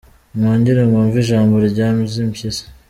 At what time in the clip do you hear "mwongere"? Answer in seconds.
0.35-0.81